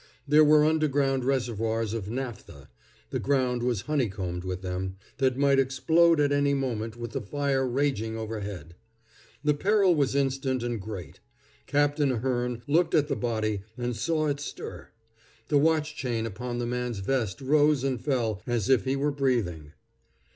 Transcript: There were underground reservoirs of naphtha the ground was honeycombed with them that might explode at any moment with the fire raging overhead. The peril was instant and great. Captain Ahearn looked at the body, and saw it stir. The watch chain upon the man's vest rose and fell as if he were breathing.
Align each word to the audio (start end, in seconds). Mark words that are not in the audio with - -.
There 0.27 0.43
were 0.43 0.65
underground 0.65 1.23
reservoirs 1.25 1.93
of 1.93 2.09
naphtha 2.09 2.69
the 3.11 3.19
ground 3.19 3.61
was 3.61 3.81
honeycombed 3.81 4.43
with 4.43 4.63
them 4.63 4.95
that 5.19 5.37
might 5.37 5.59
explode 5.59 6.19
at 6.19 6.31
any 6.31 6.55
moment 6.55 6.95
with 6.97 7.11
the 7.11 7.21
fire 7.21 7.67
raging 7.67 8.17
overhead. 8.17 8.73
The 9.43 9.53
peril 9.53 9.93
was 9.93 10.15
instant 10.15 10.63
and 10.63 10.81
great. 10.81 11.19
Captain 11.67 12.11
Ahearn 12.11 12.63
looked 12.65 12.95
at 12.95 13.09
the 13.09 13.15
body, 13.15 13.61
and 13.77 13.95
saw 13.95 14.25
it 14.25 14.39
stir. 14.39 14.87
The 15.49 15.59
watch 15.59 15.95
chain 15.95 16.25
upon 16.25 16.57
the 16.57 16.65
man's 16.65 16.97
vest 16.97 17.39
rose 17.39 17.83
and 17.83 18.01
fell 18.03 18.41
as 18.47 18.69
if 18.69 18.85
he 18.85 18.95
were 18.95 19.11
breathing. 19.11 19.73